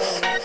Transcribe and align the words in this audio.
Yes. 0.00 0.39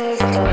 Take 0.00 0.49